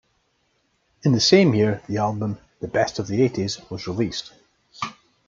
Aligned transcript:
In 1.03 1.11
the 1.11 1.19
same 1.19 1.53
year, 1.53 1.83
the 1.87 1.97
album 1.97 2.39
"The 2.59 2.67
Best 2.67 2.97
of 2.97 3.05
the 3.05 3.21
Eighties" 3.21 3.61
was 3.69 3.85
released. 3.87 4.33